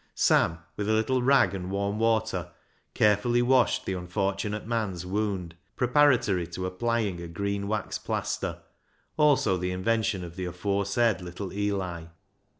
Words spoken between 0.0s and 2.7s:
Sam, with a little rag and warm water,